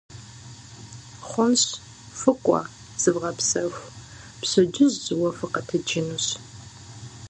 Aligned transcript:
Хъунщ, 1.29 1.61
фыкӀуэ, 2.19 2.61
зывгъэпсэху, 3.01 3.85
пщэдджыжь 4.39 4.97
жьыуэ 5.03 5.29
фыкъэтэджынущ. 5.37 6.25